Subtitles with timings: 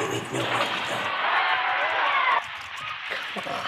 [0.00, 0.96] wait, wait, no, no, no.
[3.34, 3.64] Come on.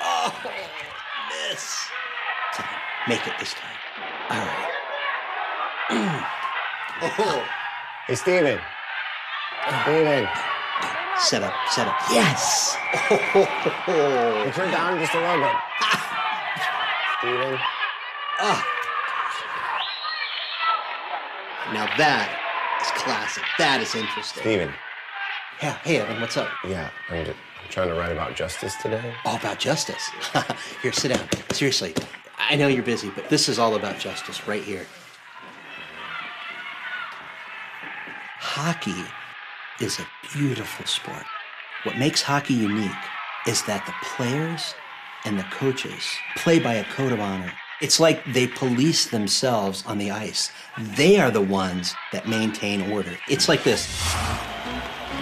[0.00, 0.32] Oh,
[1.50, 1.90] miss.
[3.08, 3.78] Make it this time.
[4.30, 6.24] All right.
[7.00, 7.44] Oh,
[8.08, 8.58] hey, Steven.
[9.82, 10.28] Steven.
[11.16, 11.94] Set up, set up.
[12.10, 12.76] Yes.
[13.08, 15.56] You turn down just a little bit.
[17.20, 17.58] Steven.
[18.40, 18.66] Ah.
[21.72, 22.37] Now that
[22.80, 23.44] is classic.
[23.58, 24.42] That is interesting.
[24.42, 24.72] Steven.
[25.62, 26.48] Yeah, hey, Evan, what's up?
[26.64, 29.12] Yeah, I'm, just, I'm trying to write about justice today.
[29.24, 30.08] All about justice.
[30.82, 31.28] here, sit down.
[31.50, 31.94] Seriously,
[32.38, 34.86] I know you're busy, but this is all about justice right here.
[38.38, 39.04] Hockey
[39.80, 41.24] is a beautiful sport.
[41.82, 42.90] What makes hockey unique
[43.46, 44.74] is that the players
[45.24, 46.04] and the coaches
[46.36, 47.52] play by a code of honor.
[47.80, 50.50] It's like they police themselves on the ice.
[50.96, 53.16] They are the ones that maintain order.
[53.28, 53.86] It's like this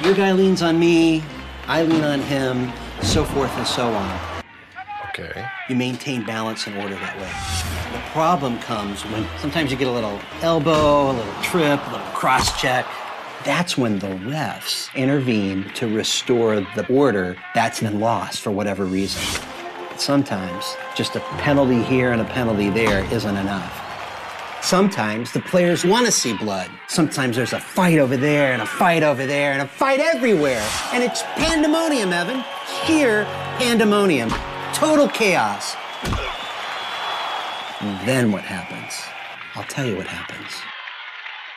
[0.03, 1.23] your guy leans on me,
[1.67, 4.21] I lean on him, so forth and so on.
[5.11, 5.47] Okay.
[5.69, 7.99] You maintain balance and order that way.
[7.99, 12.07] The problem comes when sometimes you get a little elbow, a little trip, a little
[12.13, 12.87] cross check.
[13.45, 19.23] That's when the refs intervene to restore the order that's been lost for whatever reason.
[19.99, 23.83] Sometimes just a penalty here and a penalty there isn't enough.
[24.63, 26.71] Sometimes the players want to see blood.
[26.89, 30.65] Sometimes there's a fight over there and a fight over there and a fight everywhere.
[30.93, 32.45] And it's pandemonium, Evan.
[32.85, 33.25] Sheer
[33.59, 34.31] pandemonium.
[34.75, 35.77] Total chaos.
[37.81, 38.93] And then what happens?
[39.55, 40.53] I'll tell you what happens.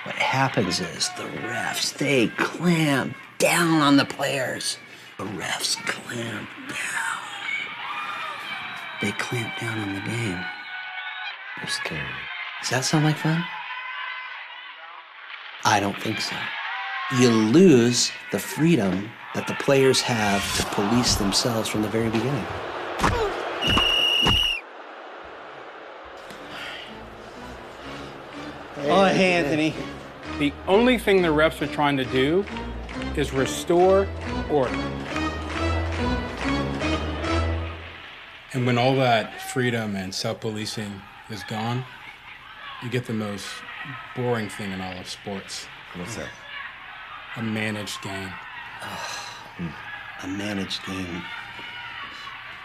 [0.03, 4.77] What happens is the refs, they clamp down on the players.
[5.17, 7.08] The refs clamp down.
[9.02, 10.43] They clamp down on the game.
[11.58, 12.11] You're scaring me.
[12.61, 13.43] Does that sound like fun?
[15.64, 16.36] I don't think so.
[17.17, 22.45] You lose the freedom that the players have to police themselves from the very beginning.
[28.92, 29.73] Oh, hey, Anthony.
[30.39, 32.45] The only thing the refs are trying to do
[33.15, 34.08] is restore
[34.49, 34.98] order.
[38.54, 41.86] And when all that freedom and self policing is gone,
[42.83, 43.45] you get the most
[44.15, 46.30] boring thing in all of sports What's that?
[47.38, 48.32] a managed game.
[50.23, 51.21] A managed game.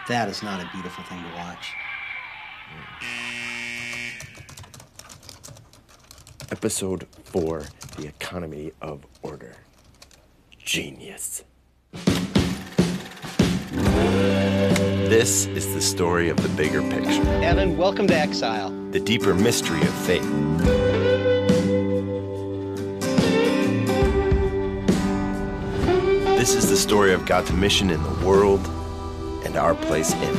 [0.07, 1.71] That is not a beautiful thing to watch.
[6.51, 7.63] Episode 4
[7.97, 9.55] The Economy of Order.
[10.57, 11.43] Genius.
[15.25, 18.69] This is the story of the bigger picture, Evan, welcome to Exile.
[18.91, 20.21] the deeper mystery of fate.
[26.37, 28.67] This is the story of God's mission in the world
[29.43, 30.37] and our place in it.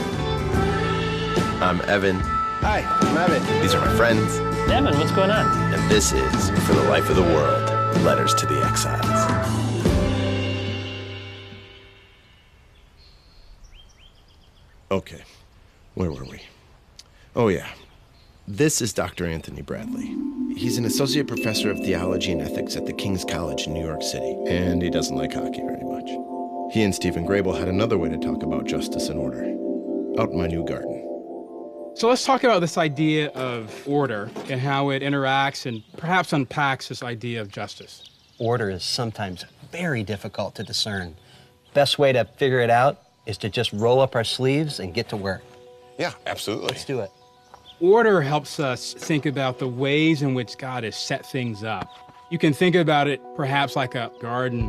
[1.60, 2.20] I'm Evan.
[2.20, 3.62] Hi, I'm Evan.
[3.62, 4.36] These are my friends.
[4.70, 5.74] Evan, what's going on?
[5.74, 7.68] And this is For the Life of the World
[8.04, 9.65] Letters to the Exiles.
[14.96, 15.20] Okay,
[15.92, 16.40] where were we?
[17.34, 17.68] Oh, yeah.
[18.48, 19.26] This is Dr.
[19.26, 20.16] Anthony Bradley.
[20.56, 24.02] He's an associate professor of theology and ethics at the King's College in New York
[24.02, 26.08] City, and he doesn't like hockey very much.
[26.72, 29.42] He and Stephen Grabill had another way to talk about justice and order
[30.18, 31.02] out in my new garden.
[31.94, 36.88] So let's talk about this idea of order and how it interacts and perhaps unpacks
[36.88, 38.08] this idea of justice.
[38.38, 41.16] Order is sometimes very difficult to discern.
[41.74, 45.08] Best way to figure it out is to just roll up our sleeves and get
[45.10, 45.42] to work.
[45.98, 46.68] Yeah, absolutely.
[46.68, 47.10] Let's do it.
[47.80, 51.88] Order helps us think about the ways in which God has set things up.
[52.30, 54.68] You can think about it perhaps like a garden.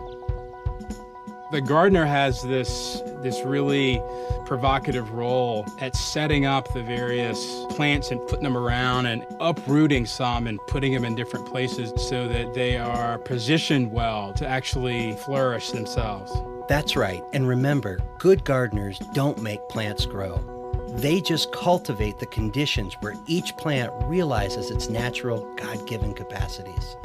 [1.52, 4.02] The gardener has this, this really
[4.46, 10.48] provocative role at setting up the various plants and putting them around and uprooting some
[10.48, 15.72] and putting them in different places so that they are positioned well to actually flourish
[15.72, 16.32] themselves.
[16.68, 17.24] That's right.
[17.34, 20.54] And remember, good gardeners don't make plants grow.
[20.90, 26.98] They just cultivate the conditions where each plant realizes its natural, God given capacities.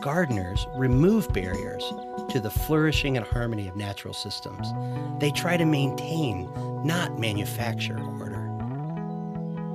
[0.00, 1.84] Gardeners remove barriers
[2.30, 4.68] to the flourishing and harmony of natural systems.
[5.20, 6.48] They try to maintain,
[6.84, 8.46] not manufacture order.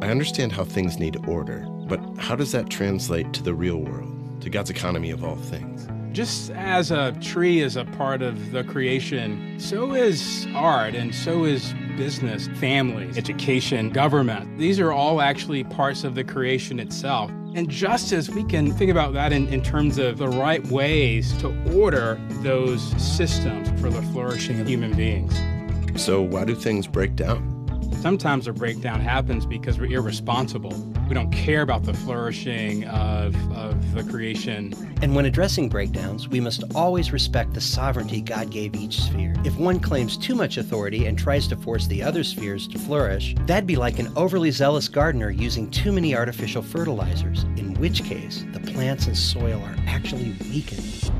[0.01, 4.41] I understand how things need order, but how does that translate to the real world,
[4.41, 5.87] to God's economy of all things?
[6.15, 11.43] Just as a tree is a part of the creation, so is art and so
[11.43, 14.57] is business, families, education, government.
[14.57, 17.31] These are all actually parts of the creation itself.
[17.53, 21.35] And just as we can think about that in, in terms of the right ways
[21.39, 25.37] to order those systems for the flourishing of human beings.
[26.01, 27.54] So, why do things break down?
[28.01, 30.73] Sometimes a breakdown happens because we're irresponsible.
[31.07, 34.73] We don't care about the flourishing of, of the creation.
[35.01, 39.33] And when addressing breakdowns, we must always respect the sovereignty God gave each sphere.
[39.43, 43.35] If one claims too much authority and tries to force the other spheres to flourish,
[43.47, 48.45] that'd be like an overly zealous gardener using too many artificial fertilizers, in which case
[48.53, 51.11] the plants and soil are actually weakened.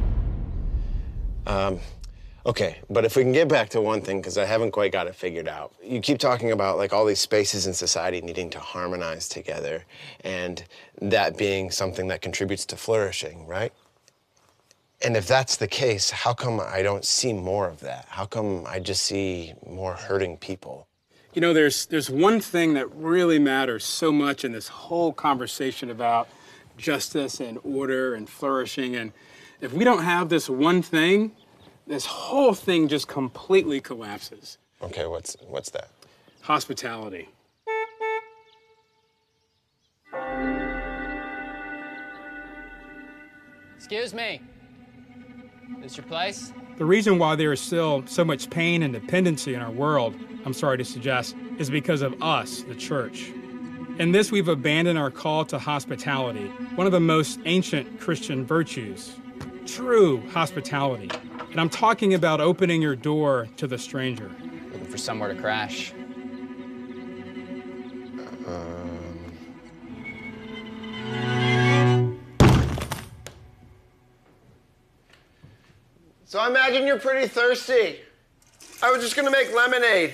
[1.48, 1.80] Um,
[2.45, 5.07] okay, but if we can get back to one thing, because I haven't quite got
[5.07, 5.74] it figured out.
[5.83, 9.83] You keep talking about like all these spaces in society needing to harmonize together,
[10.24, 10.63] and
[11.01, 13.74] that being something that contributes to flourishing, right?
[15.03, 18.06] And if that's the case, how come I don't see more of that?
[18.09, 20.88] How come I just see more hurting people?
[21.33, 25.89] You know, there's there's one thing that really matters so much in this whole conversation
[25.89, 26.30] about
[26.77, 28.95] justice and order and flourishing.
[28.95, 29.12] And
[29.59, 31.33] if we don't have this one thing,
[31.87, 34.57] this whole thing just completely collapses.
[34.81, 35.89] Okay, what's what's that?
[36.41, 37.29] Hospitality.
[43.75, 44.41] Excuse me.
[45.79, 46.51] This your place?
[46.77, 50.53] The reason why there is still so much pain and dependency in our world, I'm
[50.53, 53.31] sorry to suggest, is because of us, the church.
[53.99, 59.13] In this, we've abandoned our call to hospitality, one of the most ancient Christian virtues.
[59.65, 61.09] True hospitality.
[61.56, 64.30] And I'm talking about opening your door to the stranger.
[64.74, 65.94] Looking for somewhere to crash.
[68.46, 69.00] Um.
[76.25, 78.00] So I imagine you're pretty thirsty.
[78.84, 80.12] I was just gonna make lemonade.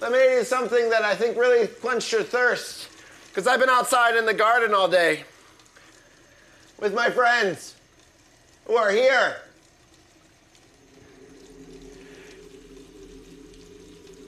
[0.00, 2.90] Lemonade is something that I think really quenched your thirst.
[3.26, 5.24] Because I've been outside in the garden all day
[6.78, 7.74] with my friends
[8.66, 9.38] who are here.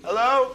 [0.06, 0.54] Hello?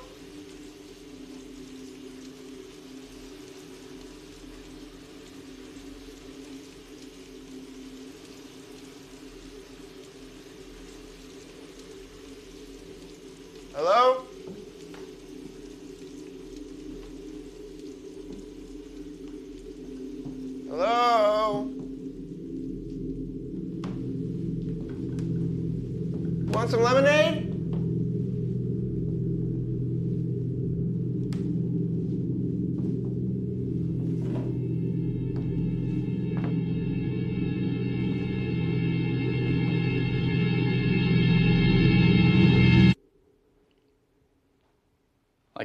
[13.74, 14.31] Hello?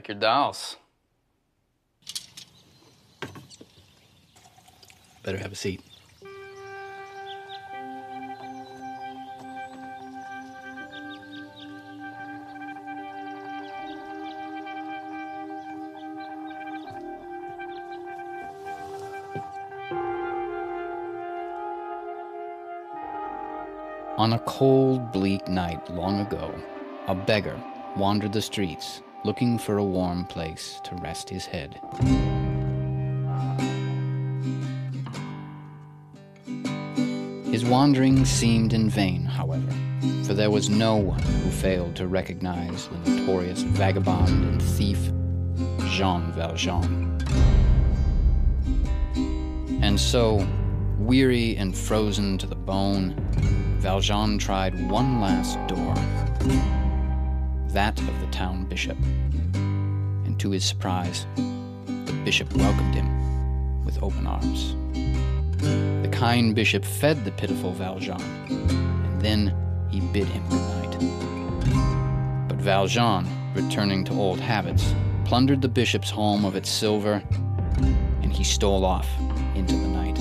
[0.08, 0.76] Your dolls.
[5.24, 5.82] Better have a seat.
[24.18, 26.54] On a cold, bleak night long ago,
[27.08, 27.60] a beggar
[27.96, 31.80] wandered the streets looking for a warm place to rest his head.
[37.50, 39.74] His wanderings seemed in vain, however,
[40.22, 45.00] for there was no one who failed to recognize the notorious vagabond and thief
[45.88, 47.18] Jean Valjean.
[49.82, 50.46] And so,
[51.00, 53.16] weary and frozen to the bone,
[53.80, 55.96] Valjean tried one last door
[57.76, 58.96] that of the town bishop.
[59.52, 64.74] And to his surprise, the bishop welcomed him with open arms.
[65.60, 69.54] The kind bishop fed the pitiful Valjean, and then
[69.90, 72.48] he bid him good night.
[72.48, 74.94] But Valjean, returning to old habits,
[75.26, 77.22] plundered the bishop's home of its silver,
[78.22, 79.08] and he stole off
[79.54, 80.16] into the night.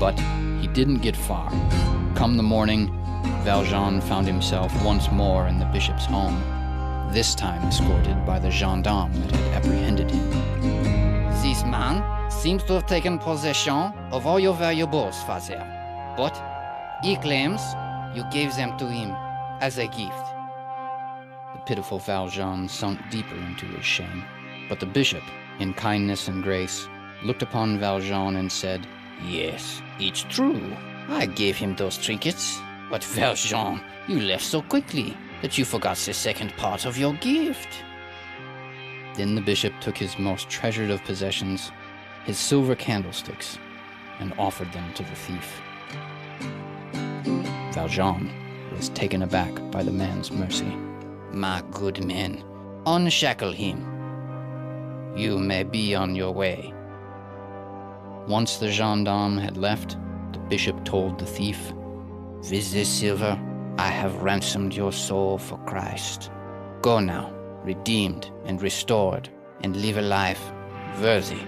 [0.00, 0.18] But
[0.62, 1.50] he didn't get far.
[2.14, 2.88] Come the morning,
[3.44, 6.40] Valjean found himself once more in the bishop's home,
[7.12, 10.30] this time escorted by the gendarme that had apprehended him.
[11.42, 15.60] This man seems to have taken possession of all your valuables, Father.
[16.16, 16.34] But
[17.02, 17.60] he claims
[18.14, 19.10] you gave them to him
[19.60, 20.26] as a gift.
[21.54, 24.24] The pitiful Valjean sunk deeper into his shame.
[24.68, 25.22] But the bishop,
[25.58, 26.88] in kindness and grace,
[27.22, 28.86] looked upon Valjean and said,
[29.24, 30.76] Yes, it's true.
[31.08, 32.58] I gave him those trinkets.
[32.92, 35.16] But Valjean, you left so quickly.
[35.40, 37.82] that you forgot the second part of your gift.
[39.16, 41.72] Then the bishop took his most treasured of possessions,
[42.24, 43.58] his silver candlesticks,
[44.20, 45.60] and offered them to the thief.
[47.72, 48.30] Valjean
[48.76, 50.76] was taken aback by the man's mercy.
[51.32, 52.44] My good men,
[52.84, 53.78] unshackle him.
[55.16, 56.74] You may be on your way.
[58.28, 59.96] Once the gendarme had left,
[60.32, 61.72] the bishop told the thief,
[62.50, 63.40] With this silver,
[63.78, 66.30] I have ransomed your soul for Christ.
[66.82, 67.32] Go now,
[67.62, 69.28] redeemed and restored,
[69.60, 70.52] and live a life
[71.00, 71.40] worthy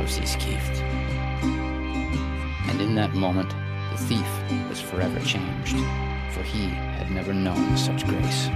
[0.00, 0.82] of this gift.
[2.68, 3.50] and in that moment,
[3.92, 5.76] the thief was forever changed,
[6.32, 8.48] for he had never known such grace.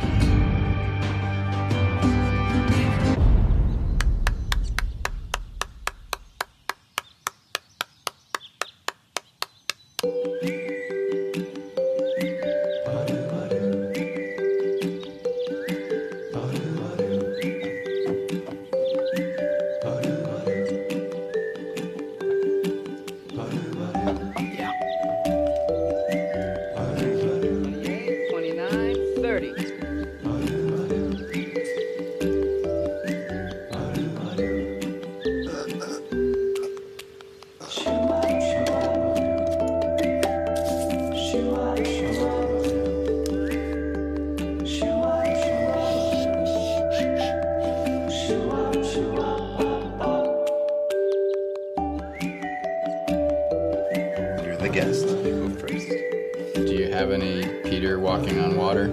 [57.00, 58.92] Have any Peter walking on water?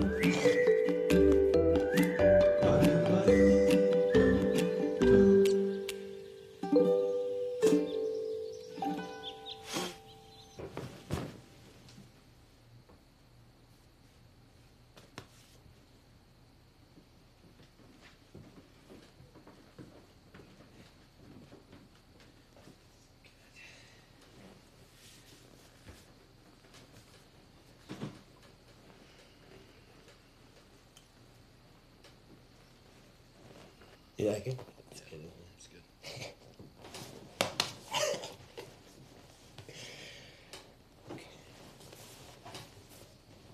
[34.18, 34.58] Yeah, I can.